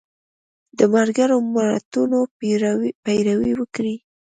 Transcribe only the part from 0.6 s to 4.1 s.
د ملګرو ملتونو پیروي وکړي